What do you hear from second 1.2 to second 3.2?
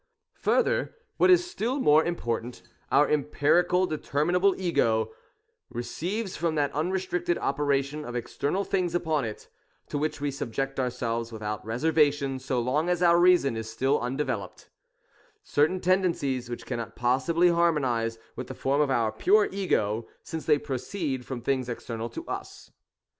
is still more important, our